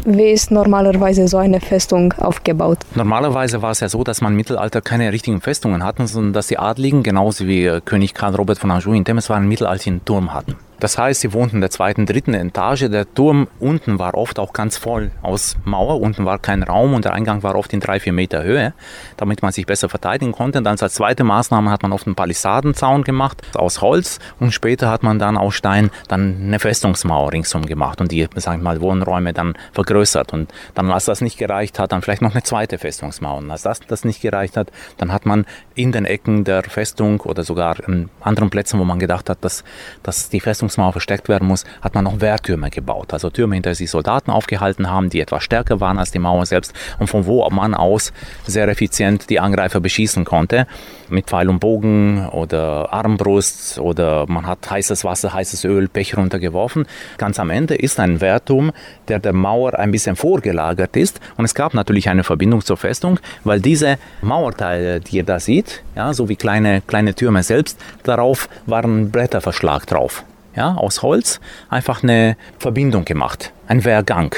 Wie 0.06 0.32
ist 0.32 0.52
normalerweise 0.52 1.28
so 1.28 1.38
eine 1.38 1.60
Festung 1.60 2.14
aufgebaut? 2.14 2.80
Normalerweise 2.96 3.62
war 3.62 3.72
es 3.72 3.80
ja 3.80 3.90
so, 3.90 4.04
dass 4.04 4.22
man 4.22 4.34
im 4.34 4.38
Mittelalter 4.38 4.82
keine 4.82 5.12
richtigen 5.12 5.42
Festungen 5.42 5.84
hatten, 5.84 6.08
sondern 6.08 6.34
dass 6.34 6.48
die 6.48 6.60
Adligen, 6.60 7.04
genauso 7.04 7.46
wie 7.48 7.80
König 7.84 8.14
Karl 8.14 8.36
Robert 8.36 8.60
von 8.60 8.72
Anjou 8.72 8.94
in 8.94 9.06
Temeswar, 9.06 9.38
einen 9.38 9.48
mittelalterlichen 9.48 10.06
Turm 10.06 10.34
hatten. 10.34 10.56
Das 10.80 10.98
heißt, 10.98 11.22
sie 11.22 11.34
wohnten 11.34 11.58
in 11.58 11.62
der 11.62 11.72
zweiten, 11.72 12.06
dritten 12.06 12.36
Etage. 12.36 12.90
Der 12.90 13.12
Turm 13.12 13.48
unten 13.60 13.98
war 13.98 14.14
oft 14.14 14.38
auch 14.38 14.54
ganz 14.54 14.78
voll 14.78 15.12
aus 15.24 15.58
Mauer. 15.64 16.00
Unten 16.02 16.26
war 16.26 16.38
kein 16.38 16.62
Raum 16.62 16.94
und 16.94 17.04
der 17.04 17.14
Eingang 17.14 17.42
war 17.42 17.56
oft 17.56 17.74
in 17.74 17.80
drei, 17.80 18.00
vier 18.00 18.14
Meter 18.14 18.44
Höhe, 18.44 18.74
damit 19.18 19.42
man 19.42 19.52
sich 19.52 19.66
besser 19.66 19.90
verteidigen 19.90 20.34
konnte. 20.34 20.62
Dann 20.62 20.78
als 20.80 20.94
zweite 20.94 21.24
Maßnahme 21.24 21.72
hat 21.72 21.82
man 21.82 21.94
oft 21.94 22.06
einen 22.06 22.16
Palisadenzaun 22.16 23.04
gemacht 23.04 23.42
aus 23.56 23.82
Holz 23.82 24.20
und 24.40 24.52
später 24.52 24.90
hat 24.90 25.02
man 25.02 25.18
dann 25.18 25.36
aus 25.38 25.56
Stein 25.56 25.90
dann 26.08 26.38
eine 26.42 26.60
Festungsmauer 26.60 27.34
ringsum 27.34 27.66
gemacht 27.66 28.00
und 28.00 28.12
die, 28.12 28.28
sagen 28.36 28.62
wir 28.62 28.66
mal, 28.66 28.82
Wohnräume 28.82 29.34
dann 29.34 29.56
vergrößert. 29.74 30.32
Und 30.32 30.54
dann, 30.76 30.92
als 30.92 31.06
das 31.06 31.22
nicht 31.22 31.40
gereicht 31.40 31.80
hat, 31.80 31.92
dann 31.92 32.04
vielleicht 32.04 32.22
noch 32.22 32.34
eine 32.34 32.44
zweite 32.44 32.78
Festungsmauer. 32.78 33.40
Und 33.40 33.50
als 33.50 33.64
das, 33.64 33.80
das 33.80 34.06
nicht 34.06 34.22
gereicht 34.22 34.56
hat, 34.56 34.72
dann 34.98 35.12
hat 35.12 35.26
man 35.26 35.46
in 35.74 35.92
den 35.92 36.06
Ecken 36.06 36.44
der 36.44 36.64
Festung 36.64 37.22
oder 37.22 37.44
sogar 37.44 37.78
an 37.88 38.10
anderen 38.22 38.52
Plätzen, 38.52 38.80
wo 38.80 38.84
man 38.84 39.00
gedacht 39.00 39.30
hat, 39.30 39.40
dass, 39.42 39.64
dass 40.04 40.30
die 40.30 40.40
Festung 40.40 40.67
Festungsmauer 40.68 40.92
versteckt 40.92 41.30
werden 41.30 41.48
muss, 41.48 41.64
hat 41.82 41.96
man 41.96 42.04
noch 42.04 42.20
Wehrtürme 42.20 42.70
gebaut. 42.70 43.14
Also 43.14 43.30
Türme, 43.30 43.56
hinter 43.56 43.74
sich 43.74 43.90
Soldaten 43.90 44.32
aufgehalten 44.32 44.90
haben, 44.90 45.10
die 45.10 45.22
etwas 45.22 45.44
stärker 45.44 45.80
waren 45.80 45.98
als 45.98 46.12
die 46.12 46.20
Mauer 46.20 46.46
selbst 46.46 46.74
und 47.00 47.08
von 47.08 47.26
wo 47.26 47.48
man 47.50 47.74
aus 47.74 48.12
sehr 48.46 48.68
effizient 48.68 49.30
die 49.30 49.40
Angreifer 49.40 49.80
beschießen 49.80 50.26
konnte. 50.26 50.68
Mit 51.10 51.28
Pfeil 51.28 51.48
und 51.50 51.60
Bogen 51.60 52.28
oder 52.30 52.92
Armbrust 52.92 53.80
oder 53.80 54.26
man 54.28 54.46
hat 54.46 54.70
heißes 54.70 55.06
Wasser, 55.06 55.34
heißes 55.34 55.64
Öl, 55.64 55.88
Pech 55.88 56.18
runtergeworfen. 56.18 56.86
Ganz 57.18 57.40
am 57.40 57.50
Ende 57.50 57.76
ist 57.76 58.00
ein 58.00 58.20
Wehrturm, 58.20 58.74
der 59.08 59.20
der 59.20 59.34
Mauer 59.34 59.80
ein 59.80 59.92
bisschen 59.92 60.18
vorgelagert 60.18 60.98
ist. 60.98 61.22
Und 61.38 61.46
es 61.46 61.56
gab 61.56 61.74
natürlich 61.74 62.10
eine 62.10 62.24
Verbindung 62.24 62.64
zur 62.64 62.78
Festung, 62.78 63.20
weil 63.46 63.62
diese 63.62 63.98
Mauerteile, 64.22 65.00
die 65.00 65.18
ihr 65.18 65.24
da 65.24 65.40
seht, 65.40 65.84
ja, 65.96 66.14
so 66.14 66.28
wie 66.28 66.36
kleine, 66.36 66.82
kleine 66.82 67.14
Türme 67.14 67.44
selbst, 67.44 67.80
darauf 68.04 68.50
waren 68.66 69.12
Bretterverschlag 69.12 69.86
drauf 69.86 70.26
ja, 70.58 70.74
aus 70.76 71.04
Holz, 71.04 71.40
einfach 71.70 72.04
eine 72.04 72.36
Verbindung 72.60 73.06
gemacht, 73.06 73.54
ein 73.68 73.86
Wehrgang 73.86 74.36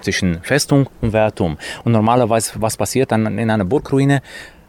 zwischen 0.00 0.40
Festung 0.42 0.88
und 1.02 1.12
Wehrturm. 1.12 1.58
Und 1.84 1.92
normalerweise, 1.92 2.52
was 2.62 2.76
passiert 2.76 3.12
dann 3.12 3.38
in 3.38 3.50
einer 3.50 3.64
Burgruine? 3.64 4.22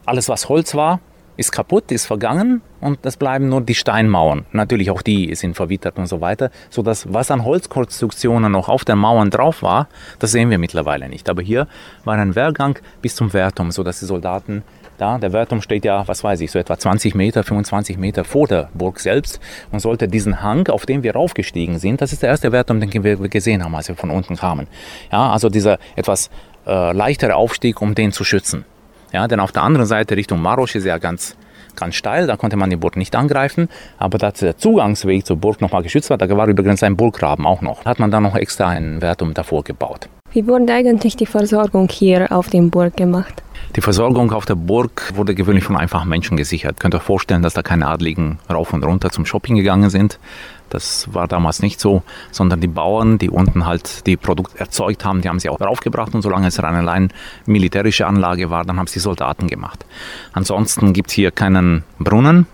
Alles, 0.04 0.28
was 0.28 0.48
Holz 0.48 0.74
war, 0.74 1.00
ist 1.36 1.52
kaputt, 1.52 1.90
ist 1.90 2.06
vergangen 2.06 2.60
und 2.80 2.98
es 3.06 3.16
bleiben 3.16 3.48
nur 3.48 3.62
die 3.62 3.74
Steinmauern. 3.74 4.44
Natürlich 4.52 4.90
auch 4.90 5.00
die 5.00 5.34
sind 5.34 5.54
verwittert 5.54 5.96
und 5.96 6.06
so 6.06 6.20
weiter, 6.20 6.50
sodass 6.68 7.10
was 7.12 7.30
an 7.30 7.44
Holzkonstruktionen 7.44 8.52
noch 8.52 8.68
auf 8.68 8.84
den 8.84 8.98
Mauern 8.98 9.30
drauf 9.30 9.62
war, 9.62 9.88
das 10.18 10.32
sehen 10.32 10.50
wir 10.50 10.58
mittlerweile 10.58 11.08
nicht. 11.08 11.30
Aber 11.30 11.40
hier 11.40 11.66
war 12.04 12.18
ein 12.18 12.34
Wehrgang 12.34 12.78
bis 13.00 13.14
zum 13.14 13.32
Wehrturm, 13.32 13.70
sodass 13.70 14.00
die 14.00 14.06
Soldaten 14.06 14.64
da, 15.00 15.18
der 15.18 15.32
Wehrturm 15.32 15.62
steht 15.62 15.84
ja, 15.84 16.06
was 16.06 16.22
weiß 16.22 16.40
ich, 16.40 16.50
so 16.50 16.58
etwa 16.58 16.78
20 16.78 17.14
Meter, 17.14 17.42
25 17.42 17.96
Meter 17.96 18.24
vor 18.24 18.46
der 18.46 18.68
Burg 18.74 19.00
selbst 19.00 19.40
und 19.72 19.80
sollte 19.80 20.08
diesen 20.08 20.42
Hang, 20.42 20.68
auf 20.68 20.86
dem 20.86 21.02
wir 21.02 21.14
raufgestiegen 21.14 21.78
sind, 21.78 22.00
das 22.00 22.12
ist 22.12 22.22
der 22.22 22.30
erste 22.30 22.52
Wehrturm, 22.52 22.80
den 22.80 23.02
wir 23.02 23.16
gesehen 23.28 23.64
haben, 23.64 23.74
als 23.74 23.88
wir 23.88 23.96
von 23.96 24.10
unten 24.10 24.36
kamen. 24.36 24.66
Ja, 25.10 25.30
also 25.30 25.48
dieser 25.48 25.78
etwas 25.96 26.30
äh, 26.66 26.92
leichtere 26.92 27.36
Aufstieg, 27.36 27.80
um 27.80 27.94
den 27.94 28.12
zu 28.12 28.24
schützen. 28.24 28.64
Ja, 29.12 29.26
denn 29.26 29.40
auf 29.40 29.52
der 29.52 29.62
anderen 29.62 29.86
Seite 29.86 30.16
Richtung 30.16 30.40
Marosch 30.40 30.74
ist 30.76 30.84
ja 30.84 30.98
ganz, 30.98 31.36
ganz 31.76 31.94
steil, 31.94 32.26
da 32.26 32.36
konnte 32.36 32.56
man 32.56 32.70
die 32.70 32.76
Burg 32.76 32.96
nicht 32.96 33.16
angreifen, 33.16 33.68
aber 33.98 34.18
da 34.18 34.30
der 34.30 34.56
Zugangsweg 34.56 35.26
zur 35.26 35.36
Burg 35.36 35.60
nochmal 35.60 35.82
geschützt 35.82 36.10
war, 36.10 36.18
da 36.18 36.28
war 36.36 36.46
übrigens 36.46 36.82
ein 36.82 36.96
Burggraben 36.96 37.46
auch 37.46 37.62
noch, 37.62 37.84
hat 37.84 37.98
man 37.98 38.10
dann 38.10 38.22
noch 38.22 38.36
extra 38.36 38.68
einen 38.68 39.02
Wehrturm 39.02 39.34
davor 39.34 39.64
gebaut. 39.64 40.08
Wie 40.32 40.46
wurde 40.46 40.72
eigentlich 40.72 41.16
die 41.16 41.26
Versorgung 41.26 41.88
hier 41.88 42.30
auf 42.30 42.50
dem 42.50 42.70
Burg 42.70 42.96
gemacht? 42.96 43.42
Die 43.74 43.80
Versorgung 43.80 44.30
auf 44.32 44.44
der 44.46 44.54
Burg 44.54 45.12
wurde 45.16 45.34
gewöhnlich 45.34 45.64
von 45.64 45.76
einfachen 45.76 46.08
Menschen 46.08 46.36
gesichert. 46.36 46.78
Könnt 46.78 46.94
ihr 46.94 46.98
euch 46.98 47.04
vorstellen, 47.04 47.42
dass 47.42 47.54
da 47.54 47.62
keine 47.62 47.88
Adligen 47.88 48.38
rauf 48.48 48.72
und 48.72 48.84
runter 48.84 49.10
zum 49.10 49.26
Shopping 49.26 49.56
gegangen 49.56 49.90
sind. 49.90 50.20
Das 50.68 51.12
war 51.12 51.26
damals 51.26 51.62
nicht 51.62 51.80
so, 51.80 52.04
sondern 52.30 52.60
die 52.60 52.68
Bauern, 52.68 53.18
die 53.18 53.28
unten 53.28 53.66
halt 53.66 54.06
die 54.06 54.16
Produkte 54.16 54.60
erzeugt 54.60 55.04
haben, 55.04 55.20
die 55.20 55.28
haben 55.28 55.40
sie 55.40 55.48
auch 55.48 55.60
raufgebracht 55.60 56.14
und 56.14 56.22
solange 56.22 56.46
es 56.46 56.60
eine 56.60 56.78
allein 56.78 57.12
militärische 57.46 58.06
Anlage 58.06 58.50
war, 58.50 58.64
dann 58.64 58.78
haben 58.78 58.86
es 58.86 58.92
die 58.92 59.00
Soldaten 59.00 59.48
gemacht. 59.48 59.84
Ansonsten 60.32 60.92
gibt 60.92 61.10
es 61.10 61.14
hier 61.14 61.32
keinen 61.32 61.82
Brunnen, 61.98 62.46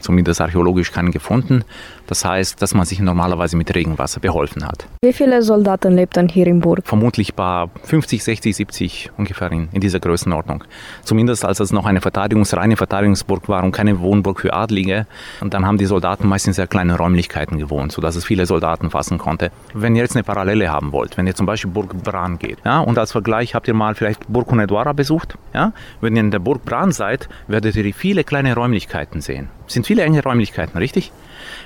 zumindest 0.00 0.40
archäologisch 0.40 0.90
keinen 0.90 1.12
gefunden. 1.12 1.64
Das 2.06 2.24
heißt, 2.24 2.60
dass 2.60 2.74
man 2.74 2.84
sich 2.84 3.00
normalerweise 3.00 3.56
mit 3.56 3.74
Regenwasser 3.74 4.20
beholfen 4.20 4.66
hat. 4.66 4.86
Wie 5.02 5.12
viele 5.12 5.42
Soldaten 5.42 5.94
lebten 5.94 6.28
hier 6.28 6.46
in 6.46 6.60
Burg? 6.60 6.80
Vermutlich 6.84 7.34
bei 7.34 7.66
50, 7.84 8.22
60, 8.22 8.56
70 8.56 9.10
ungefähr 9.16 9.50
in, 9.52 9.68
in 9.72 9.80
dieser 9.80 10.00
Größenordnung. 10.00 10.64
Zumindest 11.02 11.44
als 11.44 11.60
es 11.60 11.72
noch 11.72 11.86
eine 11.86 12.00
Verteidigungs-, 12.00 12.56
reine 12.56 12.76
Verteidigungsburg 12.76 13.48
war 13.48 13.64
und 13.64 13.72
keine 13.72 14.00
Wohnburg 14.00 14.40
für 14.40 14.52
Adlige. 14.52 15.06
Und 15.40 15.54
dann 15.54 15.66
haben 15.66 15.78
die 15.78 15.86
Soldaten 15.86 16.28
meist 16.28 16.46
in 16.46 16.52
sehr 16.52 16.66
kleinen 16.66 16.96
Räumlichkeiten 16.96 17.58
gewohnt, 17.58 17.92
sodass 17.92 18.16
es 18.16 18.24
viele 18.24 18.46
Soldaten 18.46 18.90
fassen 18.90 19.18
konnte. 19.18 19.50
Wenn 19.72 19.96
ihr 19.96 20.02
jetzt 20.02 20.16
eine 20.16 20.24
Parallele 20.24 20.70
haben 20.70 20.92
wollt, 20.92 21.16
wenn 21.16 21.26
ihr 21.26 21.34
zum 21.34 21.46
Beispiel 21.46 21.70
Burg 21.70 22.02
Bran 22.02 22.38
geht, 22.38 22.58
ja, 22.64 22.80
und 22.80 22.98
als 22.98 23.12
Vergleich 23.12 23.54
habt 23.54 23.68
ihr 23.68 23.74
mal 23.74 23.94
vielleicht 23.94 24.26
Burg 24.28 24.50
Hunedoara 24.50 24.92
besucht, 24.92 25.38
ja, 25.52 25.72
wenn 26.00 26.16
ihr 26.16 26.20
in 26.20 26.30
der 26.30 26.38
Burg 26.38 26.64
Bran 26.64 26.92
seid, 26.92 27.28
werdet 27.46 27.76
ihr 27.76 27.94
viele 27.94 28.24
kleine 28.24 28.54
Räumlichkeiten 28.54 29.20
sehen. 29.20 29.48
Es 29.66 29.74
sind 29.74 29.86
viele 29.86 30.02
enge 30.02 30.22
Räumlichkeiten, 30.22 30.78
richtig? 30.78 31.12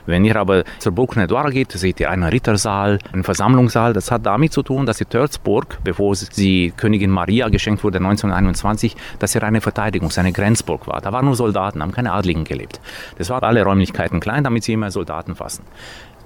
Wenn 0.07 0.25
ihr 0.29 0.37
aber 0.37 0.65
zur 0.79 0.93
Burg 0.93 1.17
Nedwara 1.17 1.51
geht, 1.51 1.73
seht 1.73 2.01
ihr 2.01 2.11
einen 2.11 2.25
Rittersaal, 2.25 2.99
einen 3.13 3.25
Versammlungssaal. 3.25 3.93
Das 3.93 4.11
hat 4.11 4.25
damit 4.27 4.53
zu 4.53 4.63
tun, 4.63 4.87
dass 4.87 4.99
die 4.99 5.05
Törzburg, 5.05 5.79
bevor 5.83 6.15
sie 6.15 6.73
Königin 6.77 7.11
Maria 7.11 7.49
geschenkt 7.49 7.83
wurde 7.85 7.99
1921, 7.99 8.97
dass 9.19 9.33
sie 9.33 9.43
eine 9.43 9.61
Verteidigung, 9.61 10.11
eine 10.17 10.33
Grenzburg 10.33 10.87
war. 10.87 11.01
Da 11.01 11.13
waren 11.13 11.27
nur 11.27 11.37
Soldaten, 11.37 11.83
haben 11.83 11.93
keine 11.93 12.13
Adligen 12.13 12.45
gelebt. 12.45 12.81
Das 13.19 13.31
waren 13.31 13.45
alle 13.45 13.63
Räumlichkeiten 13.63 14.21
klein, 14.21 14.45
damit 14.45 14.65
sie 14.65 14.73
immer 14.73 14.91
Soldaten 14.91 15.37
fassen. 15.37 15.65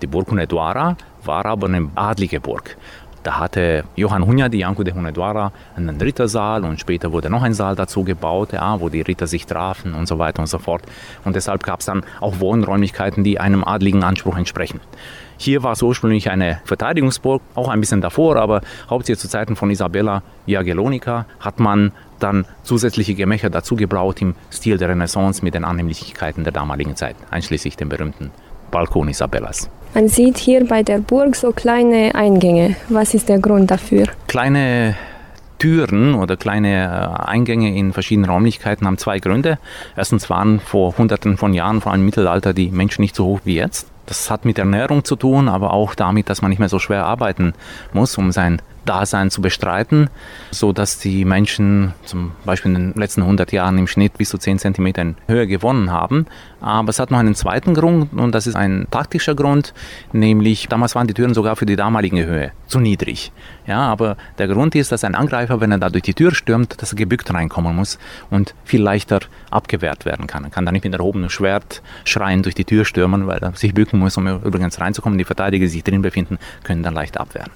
Die 0.01 0.07
Burg 0.07 0.31
Hunedoara 0.31 0.97
war 1.25 1.47
aber 1.47 1.69
eine 1.69 1.89
adlige 1.95 2.41
Burg. 2.41 2.77
Da 3.23 3.39
hatte 3.39 3.85
Johann 3.95 4.27
Hunyadi, 4.27 4.59
Janko 4.59 4.83
de 4.83 4.95
Hunedoara, 4.95 5.53
einen 5.77 6.01
Rittersaal 6.01 6.65
und 6.65 6.81
später 6.81 7.13
wurde 7.13 7.31
noch 7.31 7.43
ein 7.43 7.55
Saal 7.55 7.77
dazu 7.77 8.03
gebaut, 8.03 8.53
ja, 8.53 8.81
wo 8.81 8.89
die 8.89 9.01
Ritter 9.01 9.27
sich 9.27 9.47
trafen 9.47 9.95
und 9.95 10.07
so 10.07 10.19
weiter 10.19 10.41
und 10.41 10.49
so 10.49 10.59
fort. 10.59 10.83
Und 11.25 11.37
deshalb 11.37 11.63
gab 11.63 11.81
es 11.81 11.87
dann 11.87 12.05
auch 12.21 12.41
Wohnräumlichkeiten, 12.41 13.23
die 13.23 13.39
einem 13.39 13.63
adligen 13.63 14.03
Anspruch 14.03 14.37
entsprechen. 14.37 14.81
Hier 15.37 15.63
war 15.63 15.73
es 15.73 15.83
ursprünglich 15.83 16.31
eine 16.31 16.61
Verteidigungsburg, 16.65 17.43
auch 17.55 17.69
ein 17.69 17.81
bisschen 17.81 18.01
davor, 18.01 18.37
aber 18.37 18.61
hauptsächlich 18.89 19.21
zu 19.21 19.29
Zeiten 19.29 19.57
von 19.57 19.71
Isabella 19.71 20.23
Jagellonica 20.47 21.27
hat 21.41 21.61
man 21.61 21.93
dann 22.19 22.45
zusätzliche 22.63 23.15
Gemächer 23.15 23.51
dazu 23.51 23.75
gebraut 23.75 24.21
im 24.23 24.35
Stil 24.53 24.79
der 24.79 24.89
Renaissance 24.89 25.45
mit 25.45 25.55
den 25.55 25.65
Annehmlichkeiten 25.65 26.45
der 26.45 26.53
damaligen 26.53 26.95
Zeit, 26.97 27.17
einschließlich 27.31 27.77
dem 27.77 27.89
berühmten 27.89 28.31
Balkon 28.73 29.09
Isabellas. 29.09 29.71
Man 29.95 30.09
sieht 30.09 30.39
hier 30.39 30.67
bei 30.67 30.83
der 30.83 30.99
Burg 30.99 31.37
so 31.37 31.53
kleine 31.53 32.17
Eingänge. 32.17 32.75
Was 32.89 33.15
ist 33.15 33.29
der 33.29 33.39
Grund 33.39 33.71
dafür? 33.71 34.07
Kleine 34.27 34.97
Türen 35.63 36.17
oder 36.17 36.37
kleine 36.37 37.19
äh, 37.21 37.25
Eingänge 37.25 37.77
in 37.77 37.93
verschiedenen 37.93 38.29
Räumlichkeiten 38.29 38.85
haben 38.85 38.99
zwei 38.99 39.21
Gründe. 39.21 39.59
Erstens 39.97 40.29
waren 40.29 40.59
vor 40.59 40.99
hunderten 40.99 41.37
von 41.37 41.55
Jahren, 41.55 41.81
vor 41.81 41.93
allem 41.93 42.01
im 42.01 42.07
Mittelalter, 42.07 42.53
die 42.53 42.73
Menschen 42.73 43.03
nicht 43.03 43.15
so 43.15 43.27
hoch 43.27 43.41
wie 43.45 43.55
jetzt. 43.55 43.87
Das 44.07 44.29
hat 44.29 44.45
mit 44.45 44.59
Ernährung 44.59 45.05
zu 45.05 45.15
tun, 45.15 45.49
aber 45.49 45.73
auch 45.73 45.95
damit, 45.95 46.29
dass 46.29 46.43
man 46.43 46.49
nicht 46.49 46.59
mehr 46.59 46.69
so 46.69 46.81
schwer 46.81 47.07
arbeiten 47.07 47.53
muss, 47.93 48.19
um 48.19 48.33
sein 48.33 48.61
Dasein 48.85 49.31
zu 49.31 49.43
bestreiten, 49.43 50.11
so 50.51 50.73
dass 50.73 50.99
die 50.99 51.25
Menschen 51.25 51.95
zum 52.05 52.33
Beispiel 52.45 52.75
in 52.75 52.93
den 52.93 53.01
letzten 53.01 53.23
100 53.23 53.53
Jahren 53.53 53.79
im 53.79 53.87
Schnitt 53.87 54.19
bis 54.19 54.31
zu 54.31 54.39
10 54.39 54.59
cm 54.59 54.87
in 54.87 55.17
Höhe 55.29 55.47
gewonnen 55.47 55.91
haben. 55.91 56.27
Aber 56.61 56.91
es 56.91 56.99
hat 56.99 57.11
noch 57.11 57.19
einen 57.19 57.35
zweiten 57.35 57.75
Grund 57.75 58.13
und 58.13 58.35
das 58.35 58.47
ist 58.47 58.57
ein 58.57 58.87
taktischer 58.91 59.35
Grund, 59.35 59.75
nämlich 60.13 60.69
damals 60.69 60.95
waren 60.95 61.07
die 61.07 61.15
Türen 61.15 61.35
sogar 61.35 61.57
für 61.57 61.67
die 61.67 61.77
damalige 61.77 62.25
Höhe 62.27 62.53
zu 62.67 62.81
niedrig. 62.81 63.33
Ja, 63.67 63.81
aber 63.81 64.17
der 64.39 64.49
Grund 64.49 64.75
ist, 64.75 64.93
dass 64.93 65.05
ein 65.05 65.15
Angreifer, 65.15 65.61
wenn 65.61 65.73
er 65.73 65.79
da 65.79 65.91
durch 65.91 66.03
die 66.03 66.15
Tür 66.15 66.35
stürmt, 66.35 66.81
dass 66.81 66.93
er 66.93 66.97
gebückt 66.97 67.33
reinkommen 67.33 67.75
muss 67.75 67.99
und 68.31 68.55
viel 68.65 68.83
leichter 68.83 69.21
abgewehrt 69.51 70.05
werden 70.05 70.27
kann. 70.27 70.45
Er 70.45 70.51
kann 70.51 70.67
da 70.67 70.73
nicht 70.73 70.85
mit 70.85 70.95
erhobenem 70.95 71.31
Schwert 71.31 71.83
schreien 72.05 72.43
durch 72.43 72.55
die 72.55 72.65
Tür 72.65 72.85
stürmen, 72.85 73.27
weil 73.27 73.39
er 73.39 73.53
sich 73.55 73.75
bücken 73.75 73.99
muss, 73.99 74.17
um 74.17 74.27
übrigens 74.27 74.81
reinzukommen. 74.81 75.19
Die 75.19 75.25
Verteidiger, 75.25 75.65
die 75.65 75.71
sich 75.71 75.85
drin 75.85 76.03
befinden, 76.03 76.39
können 76.65 76.83
dann 76.83 76.95
leicht 76.95 77.19
abwehren. 77.19 77.53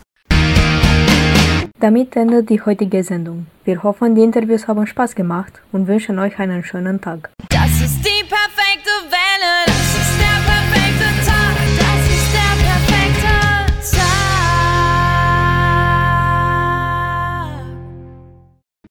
Damit 1.87 2.17
endet 2.17 2.51
die 2.51 2.61
heutige 2.61 3.05
Sendung. 3.05 3.47
Wir 3.65 3.85
hoffen, 3.85 4.17
die 4.17 4.23
Interviews 4.23 4.67
haben 4.67 4.89
Spaß 4.89 5.15
gemacht 5.15 5.63
und 5.71 5.87
wünschen 5.87 6.19
euch 6.19 6.37
einen 6.41 6.65
schönen 6.65 7.01
Tag. 7.01 7.31
Das 7.49 7.71
ist 7.81 8.05
die 8.05 8.25
perfekte 8.25 8.91
Welle. 9.09 9.76